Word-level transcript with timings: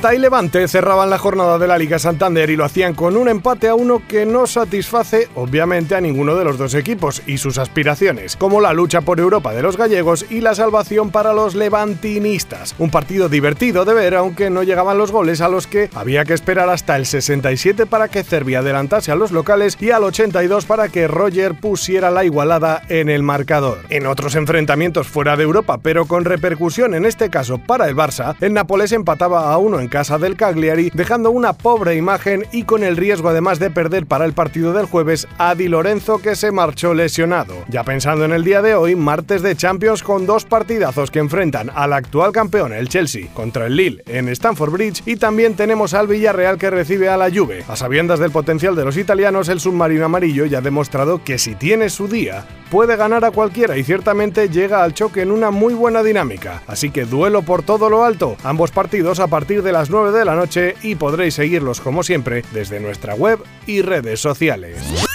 Celta 0.00 0.14
y 0.14 0.18
Levante 0.18 0.66
cerraban 0.66 1.10
la 1.10 1.18
jornada 1.18 1.58
de 1.58 1.66
la 1.66 1.76
Liga 1.76 1.98
Santander 1.98 2.48
y 2.48 2.56
lo 2.56 2.64
hacían 2.64 2.94
con 2.94 3.18
un 3.18 3.28
empate 3.28 3.68
a 3.68 3.74
uno 3.74 4.00
que 4.08 4.24
no 4.24 4.46
satisface 4.46 5.28
obviamente 5.34 5.94
a 5.94 6.00
ninguno 6.00 6.36
de 6.36 6.44
los 6.44 6.56
dos 6.56 6.72
equipos 6.72 7.22
y 7.26 7.36
sus 7.36 7.58
aspiraciones, 7.58 8.34
como 8.34 8.62
la 8.62 8.72
lucha 8.72 9.02
por 9.02 9.20
Europa 9.20 9.52
de 9.52 9.60
los 9.60 9.76
gallegos 9.76 10.24
y 10.30 10.40
la 10.40 10.54
salvación 10.54 11.10
para 11.10 11.34
los 11.34 11.54
levantinistas. 11.54 12.74
Un 12.78 12.90
partido 12.90 13.28
divertido 13.28 13.84
de 13.84 13.92
ver, 13.92 14.14
aunque 14.14 14.48
no 14.48 14.62
llegaban 14.62 14.96
los 14.96 15.12
goles 15.12 15.42
a 15.42 15.50
los 15.50 15.66
que 15.66 15.90
había 15.94 16.24
que 16.24 16.32
esperar 16.32 16.70
hasta 16.70 16.96
el 16.96 17.04
67 17.04 17.84
para 17.84 18.08
que 18.08 18.24
Cervia 18.24 18.60
adelantase 18.60 19.12
a 19.12 19.16
los 19.16 19.32
locales 19.32 19.76
y 19.80 19.90
al 19.90 20.04
82 20.04 20.64
para 20.64 20.88
que 20.88 21.08
Roger 21.08 21.60
pusiera 21.60 22.10
la 22.10 22.24
igualada 22.24 22.80
en 22.88 23.10
el 23.10 23.22
marcador. 23.22 23.80
En 23.90 24.06
otros 24.06 24.34
enfrentamientos 24.34 25.08
fuera 25.08 25.36
de 25.36 25.42
Europa, 25.42 25.78
pero 25.82 26.06
con 26.06 26.24
repercusión 26.24 26.94
en 26.94 27.04
este 27.04 27.28
caso 27.28 27.58
para 27.58 27.86
el 27.86 27.94
Barça, 27.94 28.34
el 28.40 28.54
Nápoles 28.54 28.92
empataba 28.92 29.52
a 29.52 29.58
un 29.58 29.78
en 29.78 29.89
casa 29.90 30.16
del 30.16 30.36
Cagliari, 30.36 30.90
dejando 30.94 31.30
una 31.30 31.52
pobre 31.52 31.96
imagen 31.96 32.46
y 32.52 32.62
con 32.62 32.82
el 32.82 32.96
riesgo 32.96 33.28
además 33.28 33.58
de 33.58 33.70
perder 33.70 34.06
para 34.06 34.24
el 34.24 34.32
partido 34.32 34.72
del 34.72 34.86
jueves 34.86 35.28
a 35.36 35.54
Di 35.54 35.68
Lorenzo 35.68 36.18
que 36.18 36.36
se 36.36 36.52
marchó 36.52 36.94
lesionado. 36.94 37.54
Ya 37.68 37.84
pensando 37.84 38.24
en 38.24 38.32
el 38.32 38.44
día 38.44 38.62
de 38.62 38.74
hoy, 38.74 38.96
martes 38.96 39.42
de 39.42 39.54
Champions 39.54 40.02
con 40.02 40.24
dos 40.24 40.46
partidazos 40.46 41.10
que 41.10 41.18
enfrentan 41.18 41.70
al 41.74 41.92
actual 41.92 42.32
campeón, 42.32 42.72
el 42.72 42.88
Chelsea, 42.88 43.26
contra 43.34 43.66
el 43.66 43.76
Lille 43.76 44.02
en 44.06 44.28
Stamford 44.28 44.72
Bridge 44.72 45.02
y 45.04 45.16
también 45.16 45.54
tenemos 45.54 45.92
al 45.92 46.06
Villarreal 46.06 46.56
que 46.56 46.70
recibe 46.70 47.08
a 47.08 47.16
la 47.16 47.30
Juve. 47.30 47.64
A 47.68 47.76
sabiendas 47.76 48.20
del 48.20 48.30
potencial 48.30 48.76
de 48.76 48.84
los 48.84 48.96
italianos, 48.96 49.48
el 49.48 49.60
submarino 49.60 50.04
amarillo 50.04 50.46
ya 50.46 50.58
ha 50.58 50.62
demostrado 50.62 51.22
que 51.24 51.38
si 51.38 51.56
tiene 51.56 51.90
su 51.90 52.06
día, 52.06 52.46
puede 52.70 52.96
ganar 52.96 53.24
a 53.24 53.30
cualquiera 53.30 53.76
y 53.76 53.84
ciertamente 53.84 54.48
llega 54.48 54.82
al 54.82 54.94
choque 54.94 55.22
en 55.22 55.32
una 55.32 55.50
muy 55.50 55.74
buena 55.74 56.02
dinámica. 56.02 56.62
Así 56.66 56.90
que 56.90 57.04
duelo 57.04 57.42
por 57.42 57.62
todo 57.62 57.90
lo 57.90 58.04
alto, 58.04 58.36
ambos 58.44 58.70
partidos 58.70 59.20
a 59.20 59.26
partir 59.26 59.62
de 59.62 59.72
las 59.72 59.90
9 59.90 60.16
de 60.16 60.24
la 60.24 60.36
noche 60.36 60.76
y 60.82 60.94
podréis 60.94 61.34
seguirlos 61.34 61.80
como 61.80 62.02
siempre 62.02 62.44
desde 62.52 62.80
nuestra 62.80 63.14
web 63.14 63.40
y 63.66 63.82
redes 63.82 64.20
sociales. 64.20 65.09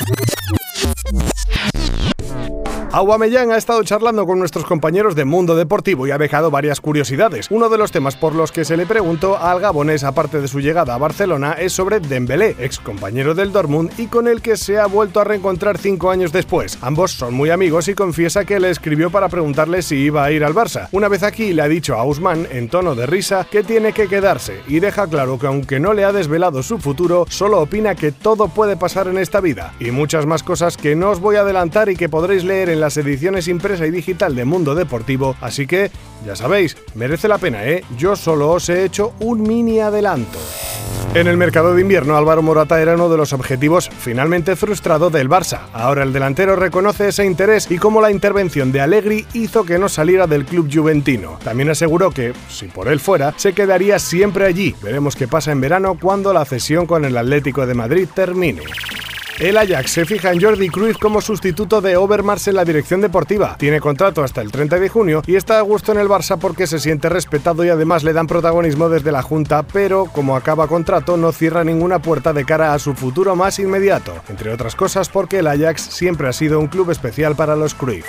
Aguamellán 2.95 3.51
ha 3.51 3.57
estado 3.57 3.83
charlando 3.83 4.25
con 4.25 4.39
nuestros 4.39 4.63
compañeros 4.63 5.15
de 5.15 5.25
Mundo 5.25 5.57
Deportivo 5.57 6.07
y 6.07 6.11
ha 6.11 6.17
dejado 6.17 6.49
varias 6.49 6.79
curiosidades. 6.79 7.51
Uno 7.51 7.67
de 7.67 7.77
los 7.77 7.91
temas 7.91 8.15
por 8.15 8.33
los 8.33 8.53
que 8.53 8.63
se 8.63 8.77
le 8.77 8.85
preguntó 8.85 9.37
al 9.37 9.59
gabonés, 9.59 10.05
aparte 10.05 10.39
de 10.39 10.47
su 10.47 10.61
llegada 10.61 10.95
a 10.95 10.97
Barcelona, 10.97 11.57
es 11.59 11.73
sobre 11.73 11.99
Dembélé, 11.99 12.55
ex 12.57 12.79
compañero 12.79 13.35
del 13.35 13.51
Dortmund 13.51 13.91
y 13.97 14.07
con 14.07 14.29
el 14.29 14.41
que 14.41 14.55
se 14.55 14.79
ha 14.79 14.85
vuelto 14.85 15.19
a 15.19 15.25
reencontrar 15.25 15.77
cinco 15.77 16.09
años 16.09 16.31
después. 16.31 16.77
Ambos 16.79 17.11
son 17.11 17.33
muy 17.33 17.49
amigos 17.49 17.89
y 17.89 17.95
confiesa 17.95 18.45
que 18.45 18.61
le 18.61 18.69
escribió 18.69 19.09
para 19.09 19.27
preguntarle 19.27 19.81
si 19.81 19.97
iba 19.97 20.23
a 20.23 20.31
ir 20.31 20.45
al 20.45 20.53
Barça. 20.53 20.87
Una 20.93 21.09
vez 21.09 21.23
aquí 21.23 21.51
le 21.51 21.63
ha 21.63 21.67
dicho 21.67 21.95
a 21.95 22.05
Usman, 22.05 22.47
en 22.49 22.69
tono 22.69 22.95
de 22.95 23.07
risa, 23.07 23.45
que 23.51 23.63
tiene 23.63 23.91
que 23.91 24.07
quedarse 24.07 24.61
y 24.69 24.79
deja 24.79 25.05
claro 25.05 25.37
que 25.37 25.47
aunque 25.47 25.81
no 25.81 25.91
le 25.91 26.05
ha 26.05 26.13
desvelado 26.13 26.63
su 26.63 26.77
futuro, 26.77 27.25
solo 27.27 27.59
opina 27.59 27.93
que 27.93 28.13
todo 28.13 28.47
puede 28.47 28.77
pasar 28.77 29.09
en 29.09 29.17
esta 29.17 29.41
vida 29.41 29.73
y 29.81 29.91
muchas 29.91 30.25
más 30.25 30.43
cosas 30.43 30.77
que 30.77 30.95
no 30.95 31.09
os 31.09 31.19
voy 31.19 31.35
a 31.35 31.41
adelantar 31.41 31.89
y 31.89 31.97
que 31.97 32.07
podréis 32.07 32.45
leer 32.45 32.69
en 32.69 32.79
la 32.79 32.84
las 32.85 32.97
ediciones 32.97 33.47
impresa 33.47 33.87
y 33.87 33.89
digital 33.89 34.35
de 34.35 34.45
Mundo 34.45 34.75
Deportivo, 34.75 35.35
así 35.41 35.65
que, 35.65 35.89
ya 36.23 36.35
sabéis, 36.35 36.77
merece 36.93 37.27
la 37.27 37.39
pena, 37.39 37.65
¿eh? 37.65 37.83
Yo 37.97 38.15
solo 38.15 38.51
os 38.51 38.69
he 38.69 38.83
hecho 38.83 39.13
un 39.21 39.41
mini 39.41 39.79
adelanto. 39.79 40.37
En 41.15 41.25
el 41.25 41.35
mercado 41.35 41.73
de 41.73 41.81
invierno, 41.81 42.15
Álvaro 42.15 42.43
Morata 42.43 42.79
era 42.79 42.93
uno 42.93 43.09
de 43.09 43.17
los 43.17 43.33
objetivos 43.33 43.89
finalmente 43.89 44.55
frustrado 44.55 45.09
del 45.09 45.27
Barça. 45.27 45.61
Ahora 45.73 46.03
el 46.03 46.13
delantero 46.13 46.55
reconoce 46.55 47.07
ese 47.07 47.25
interés 47.25 47.71
y 47.71 47.79
cómo 47.79 48.01
la 48.01 48.11
intervención 48.11 48.71
de 48.71 48.81
Allegri 48.81 49.25
hizo 49.33 49.63
que 49.63 49.79
no 49.79 49.89
saliera 49.89 50.27
del 50.27 50.45
club 50.45 50.69
juventino. 50.71 51.39
También 51.43 51.71
aseguró 51.71 52.11
que, 52.11 52.33
si 52.49 52.67
por 52.67 52.87
él 52.87 52.99
fuera, 52.99 53.33
se 53.37 53.53
quedaría 53.53 53.97
siempre 53.97 54.45
allí. 54.45 54.75
Veremos 54.83 55.15
qué 55.15 55.27
pasa 55.27 55.51
en 55.51 55.59
verano 55.59 55.97
cuando 55.99 56.33
la 56.33 56.45
cesión 56.45 56.85
con 56.85 57.03
el 57.03 57.17
Atlético 57.17 57.65
de 57.65 57.73
Madrid 57.73 58.07
termine. 58.13 58.61
El 59.39 59.57
Ajax 59.57 59.91
se 59.91 60.05
fija 60.05 60.31
en 60.31 60.39
Jordi 60.39 60.69
Cruyff 60.69 60.97
como 60.97 61.19
sustituto 61.19 61.81
de 61.81 61.97
Overmars 61.97 62.47
en 62.47 62.55
la 62.55 62.63
dirección 62.63 63.01
deportiva. 63.01 63.57
Tiene 63.59 63.81
contrato 63.81 64.23
hasta 64.23 64.41
el 64.41 64.49
30 64.49 64.79
de 64.79 64.87
junio 64.87 65.23
y 65.27 65.35
está 65.35 65.59
a 65.59 65.61
gusto 65.61 65.91
en 65.91 65.99
el 65.99 66.07
Barça 66.07 66.37
porque 66.39 66.67
se 66.67 66.79
siente 66.79 67.09
respetado 67.09 67.65
y 67.65 67.69
además 67.69 68.05
le 68.05 68.13
dan 68.13 68.27
protagonismo 68.27 68.87
desde 68.87 69.11
la 69.11 69.21
Junta, 69.21 69.63
pero 69.63 70.05
como 70.05 70.37
acaba 70.37 70.67
contrato 70.67 71.17
no 71.17 71.33
cierra 71.33 71.65
ninguna 71.65 71.99
puerta 71.99 72.31
de 72.31 72.45
cara 72.45 72.73
a 72.73 72.79
su 72.79 72.93
futuro 72.93 73.35
más 73.35 73.59
inmediato, 73.59 74.13
entre 74.29 74.53
otras 74.53 74.73
cosas 74.73 75.09
porque 75.09 75.39
el 75.39 75.47
Ajax 75.47 75.81
siempre 75.81 76.29
ha 76.29 76.33
sido 76.33 76.57
un 76.57 76.67
club 76.67 76.91
especial 76.91 77.35
para 77.35 77.57
los 77.57 77.75
Cruyff. 77.75 78.07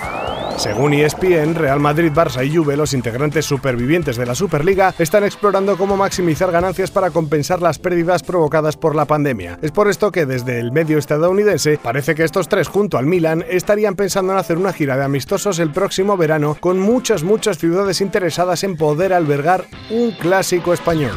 Según 0.58 0.94
ESPN, 0.94 1.54
Real 1.54 1.80
Madrid, 1.80 2.10
Barça 2.14 2.42
y 2.42 2.56
Juve, 2.56 2.78
los 2.78 2.94
integrantes 2.94 3.44
supervivientes 3.44 4.16
de 4.16 4.24
la 4.24 4.34
Superliga, 4.34 4.94
están 4.98 5.24
explorando 5.24 5.76
cómo 5.76 5.98
maximizar 5.98 6.50
ganancias 6.50 6.90
para 6.90 7.10
compensar 7.10 7.60
las 7.60 7.78
pérdidas 7.78 8.22
provocadas 8.22 8.74
por 8.74 8.94
la 8.96 9.04
pandemia. 9.04 9.58
Es 9.60 9.70
por 9.70 9.88
esto 9.88 10.10
que 10.10 10.24
desde 10.24 10.58
el 10.58 10.72
medio 10.72 10.96
estadounidense 11.16 11.78
parece 11.82 12.14
que 12.14 12.24
estos 12.24 12.48
tres 12.48 12.68
junto 12.68 12.98
al 12.98 13.06
Milan 13.06 13.44
estarían 13.48 13.96
pensando 13.96 14.32
en 14.32 14.38
hacer 14.38 14.56
una 14.58 14.72
gira 14.72 14.96
de 14.96 15.04
amistosos 15.04 15.58
el 15.58 15.72
próximo 15.72 16.16
verano 16.16 16.56
con 16.60 16.78
muchas 16.78 17.22
muchas 17.22 17.58
ciudades 17.58 18.00
interesadas 18.00 18.62
en 18.64 18.76
poder 18.76 19.12
albergar 19.12 19.66
un 19.90 20.12
clásico 20.12 20.72
español. 20.72 21.16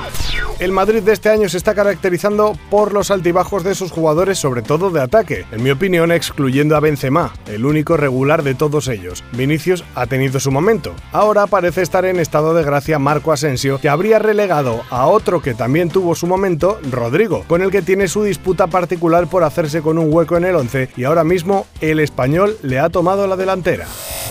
El 0.59 0.73
Madrid 0.73 1.01
de 1.03 1.13
este 1.13 1.29
año 1.29 1.47
se 1.47 1.55
está 1.55 1.73
caracterizando 1.73 2.51
por 2.69 2.91
los 2.91 3.11
altibajos 3.11 3.63
de 3.63 3.75
sus 3.75 3.91
jugadores, 3.91 4.39
sobre 4.39 4.61
todo 4.61 4.89
de 4.89 4.99
ataque, 5.01 5.45
en 5.53 5.63
mi 5.63 5.71
opinión 5.71 6.11
excluyendo 6.11 6.75
a 6.75 6.81
Benzema, 6.81 7.33
el 7.47 7.65
único 7.65 7.95
regular 7.95 8.43
de 8.43 8.55
todos 8.55 8.89
ellos. 8.89 9.23
Vinicius 9.31 9.85
ha 9.95 10.05
tenido 10.05 10.37
su 10.41 10.51
momento. 10.51 10.93
Ahora 11.13 11.47
parece 11.47 11.81
estar 11.81 12.03
en 12.03 12.19
estado 12.19 12.53
de 12.53 12.63
gracia 12.63 12.99
Marco 12.99 13.31
Asensio, 13.31 13.79
que 13.79 13.87
habría 13.87 14.19
relegado 14.19 14.81
a 14.89 15.07
otro 15.07 15.41
que 15.41 15.53
también 15.53 15.87
tuvo 15.87 16.13
su 16.13 16.27
momento, 16.27 16.77
Rodrigo, 16.91 17.45
con 17.47 17.61
el 17.61 17.71
que 17.71 17.81
tiene 17.81 18.09
su 18.09 18.23
disputa 18.23 18.67
particular 18.67 19.27
por 19.27 19.45
hacerse 19.45 19.81
con 19.81 19.97
un 19.97 20.13
hueco 20.13 20.35
en 20.35 20.43
el 20.43 20.57
11 20.57 20.89
y 20.97 21.05
ahora 21.05 21.23
mismo 21.23 21.67
el 21.79 22.01
español 22.01 22.57
le 22.63 22.79
ha 22.79 22.89
tomado 22.89 23.27
la 23.27 23.37
delantera. 23.37 23.87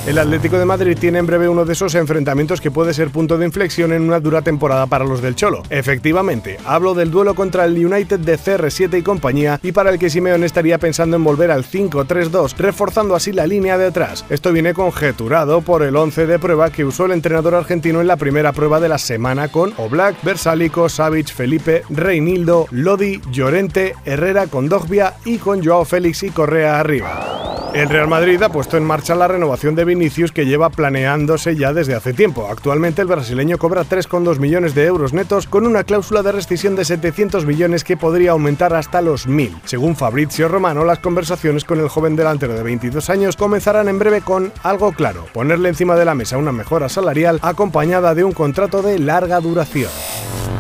El 0.07 0.19
Atlético 0.19 0.59
de 0.59 0.65
Madrid 0.65 0.97
tiene 0.99 1.19
en 1.19 1.27
breve 1.27 1.49
uno 1.51 1.67
de 1.67 1.75
esos 1.75 1.95
enfrentamientos 1.95 2.63
que 2.63 2.71
puede 2.71 2.95
ser 2.95 3.11
punto 3.11 3.37
de 3.37 3.45
inflexión 3.45 3.93
en 3.93 4.03
una 4.03 4.21
dura 4.21 4.41
temporada 4.41 4.87
para 4.87 5.05
los 5.05 5.21
del 5.21 5.35
Cholo. 5.35 5.63
Efectivamente, 5.69 6.57
hablo 6.65 6.95
del 6.95 7.11
duelo 7.11 7.35
contra 7.35 7.67
el 7.67 7.85
United 7.85 8.21
de 8.21 8.39
CR7 8.39 8.99
y 8.99 9.03
compañía 9.03 9.61
y 9.63 9.73
para 9.73 9.91
el 9.91 9.99
que 9.99 10.09
Simeone 10.09 10.47
estaría 10.47 10.79
pensando 10.79 11.17
en 11.17 11.25
volver 11.25 11.51
al 11.51 11.65
5-3-2, 11.65 12.55
reforzando 12.57 13.15
así 13.15 13.33
la 13.33 13.47
línea 13.47 13.77
de 13.77 13.87
atrás. 13.87 14.25
Esto 14.31 14.51
viene 14.53 14.73
conjeturado 14.73 15.61
por 15.61 15.83
el 15.83 15.95
11 15.95 16.27
de 16.27 16.39
prueba 16.39 16.71
que 16.71 16.87
usó 16.87 17.05
el 17.05 17.13
entrenador 17.13 17.55
argentino 17.55 18.01
en 18.01 18.07
la 18.07 18.17
primera 18.17 18.53
prueba 18.53 18.81
de 18.81 18.89
la 18.89 18.99
semana 18.99 19.49
con 19.49 19.75
Oblak, 19.77 20.23
Versálico, 20.23 20.89
Savic, 20.89 21.29
Felipe, 21.29 21.83
Reinildo, 21.91 22.67
Lodi, 22.71 23.21
Llorente, 23.31 23.95
Herrera 24.07 24.47
con 24.47 24.71
Dogbia 24.71 25.15
y 25.27 25.37
con 25.37 25.63
Joao 25.63 25.85
Félix 25.85 26.23
y 26.23 26.31
Correa 26.31 26.81
arriba. 26.81 27.38
El 27.75 27.89
Real 27.89 28.09
Madrid 28.09 28.43
ha 28.43 28.49
puesto 28.49 28.77
en 28.77 28.85
marcha 28.85 29.15
la 29.15 29.29
renovación 29.29 29.75
de 29.75 29.85
Vinicius 29.85 30.33
que 30.33 30.47
lleva 30.47 30.71
planeándose 30.71 31.55
ya 31.55 31.73
desde 31.73 31.95
hace 31.95 32.13
tiempo. 32.13 32.49
Actualmente 32.51 33.03
el 33.03 33.09
brasileño 33.09 33.59
cobra 33.59 33.85
3,2 33.85 34.39
millones 34.39 34.75
de 34.75 34.87
euros 34.87 35.13
netos 35.13 35.47
con 35.47 35.67
una 35.67 35.85
cláusula 35.85 36.23
de 36.23 36.33
rescisión 36.33 36.77
de 36.77 36.85
700 36.85 37.45
millones 37.45 37.85
que 37.85 37.97
podría 37.97 38.33
aumentar 38.33 38.75
hasta 38.75 39.03
los 39.03 39.29
1.000. 39.29 39.61
Según 39.65 39.97
Fabrizio 39.97 40.49
Romano, 40.49 40.85
las 40.85 40.99
conversaciones 40.99 41.65
con 41.65 41.79
el 41.79 41.89
joven 41.89 42.17
delantero 42.17 42.55
de 42.55 42.63
22 42.63 43.11
años 43.11 43.37
comenzarán 43.37 43.89
en 43.89 43.99
breve 43.99 44.23
con 44.23 44.51
algo 44.63 44.93
claro, 44.93 45.27
ponerle 45.33 45.69
encima 45.69 45.95
de 45.95 46.05
la 46.07 46.15
mesa 46.15 46.39
una 46.39 46.53
mejora 46.53 46.89
salarial 46.89 47.39
acompañada 47.43 48.15
de 48.15 48.25
un 48.25 48.33
contrato 48.33 48.83
de 48.83 48.99
larga 48.99 49.41
duración. 49.41 49.91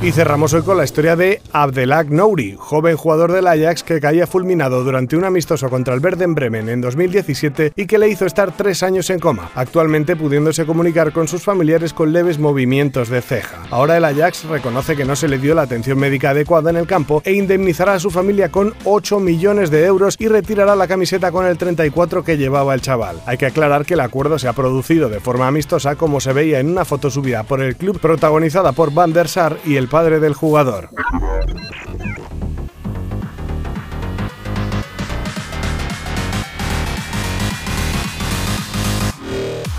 Y 0.00 0.12
cerramos 0.12 0.54
hoy 0.54 0.62
con 0.62 0.76
la 0.76 0.84
historia 0.84 1.16
de 1.16 1.42
Abdelak 1.52 2.08
Nouri, 2.08 2.54
joven 2.56 2.96
jugador 2.96 3.32
del 3.32 3.48
Ajax 3.48 3.82
que 3.82 4.00
caía 4.00 4.28
fulminado 4.28 4.84
durante 4.84 5.16
un 5.16 5.24
amistoso 5.24 5.68
contra 5.68 5.92
el 5.92 6.00
Werder 6.00 6.28
Bremen 6.28 6.68
en 6.68 6.80
2017 6.80 7.72
y 7.74 7.86
que 7.86 7.98
le 7.98 8.08
hizo 8.08 8.24
estar 8.24 8.56
tres 8.56 8.84
años 8.84 9.10
en 9.10 9.18
coma, 9.18 9.50
actualmente 9.56 10.14
pudiéndose 10.14 10.66
comunicar 10.66 11.12
con 11.12 11.26
sus 11.26 11.42
familiares 11.42 11.92
con 11.92 12.12
leves 12.12 12.38
movimientos 12.38 13.08
de 13.08 13.22
ceja. 13.22 13.64
Ahora 13.70 13.96
el 13.96 14.04
Ajax 14.04 14.44
reconoce 14.44 14.94
que 14.94 15.04
no 15.04 15.16
se 15.16 15.26
le 15.26 15.38
dio 15.38 15.56
la 15.56 15.62
atención 15.62 15.98
médica 15.98 16.30
adecuada 16.30 16.70
en 16.70 16.76
el 16.76 16.86
campo 16.86 17.20
e 17.24 17.32
indemnizará 17.32 17.94
a 17.94 18.00
su 18.00 18.12
familia 18.12 18.50
con 18.50 18.74
8 18.84 19.18
millones 19.18 19.68
de 19.72 19.84
euros 19.84 20.14
y 20.20 20.28
retirará 20.28 20.76
la 20.76 20.86
camiseta 20.86 21.32
con 21.32 21.44
el 21.44 21.58
34 21.58 22.22
que 22.22 22.38
llevaba 22.38 22.72
el 22.72 22.82
chaval. 22.82 23.20
Hay 23.26 23.36
que 23.36 23.46
aclarar 23.46 23.84
que 23.84 23.94
el 23.94 24.00
acuerdo 24.00 24.38
se 24.38 24.46
ha 24.46 24.52
producido 24.52 25.08
de 25.08 25.18
forma 25.18 25.48
amistosa 25.48 25.96
como 25.96 26.20
se 26.20 26.32
veía 26.32 26.60
en 26.60 26.70
una 26.70 26.84
foto 26.84 27.10
subida 27.10 27.42
por 27.42 27.60
el 27.60 27.74
club 27.74 27.98
protagonizada 27.98 28.70
por 28.70 28.94
Van 28.94 29.12
der 29.12 29.26
Sar 29.26 29.58
y 29.64 29.87
padre 29.88 30.20
del 30.20 30.34
jugador. 30.34 30.90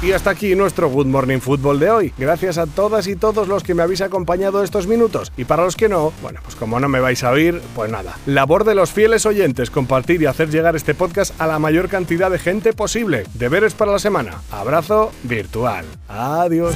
Y 0.02 0.14
hasta 0.14 0.30
aquí 0.30 0.56
nuestro 0.56 0.90
Good 0.90 1.08
Morning 1.08 1.40
Football 1.40 1.80
de 1.80 1.92
hoy. 1.92 2.14
Gracias 2.18 2.58
a 2.58 2.68
todas 2.68 3.06
y 3.08 3.18
todos 3.18 3.50
los 3.50 3.64
que 3.64 3.74
me 3.74 3.84
habéis 3.84 4.00
acompañado 4.00 4.64
estos 4.64 4.88
minutos. 4.88 5.32
Y 5.36 5.44
para 5.44 5.66
los 5.66 5.76
que 5.76 5.90
no, 5.90 6.14
bueno, 6.22 6.40
pues 6.42 6.56
como 6.56 6.80
no 6.80 6.88
me 6.88 7.02
vais 7.02 7.22
a 7.24 7.32
oír, 7.32 7.62
pues 7.76 7.92
nada. 7.92 8.18
Labor 8.26 8.64
de 8.64 8.76
los 8.76 8.92
fieles 8.92 9.26
oyentes, 9.26 9.70
compartir 9.70 10.22
y 10.22 10.26
hacer 10.26 10.50
llegar 10.50 10.78
este 10.78 10.96
podcast 10.96 11.40
a 11.42 11.48
la 11.48 11.60
mayor 11.60 11.90
cantidad 11.90 12.32
de 12.32 12.40
gente 12.40 12.72
posible. 12.72 13.26
Deberes 13.34 13.74
para 13.74 13.92
la 13.92 14.00
semana. 14.00 14.42
Abrazo 14.52 15.12
virtual. 15.24 15.86
Adiós. 16.08 16.76